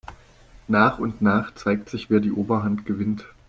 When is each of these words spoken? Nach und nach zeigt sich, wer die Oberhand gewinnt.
Nach 0.67 0.97
und 0.97 1.21
nach 1.21 1.53
zeigt 1.53 1.89
sich, 1.89 2.09
wer 2.09 2.19
die 2.19 2.31
Oberhand 2.31 2.87
gewinnt. 2.87 3.27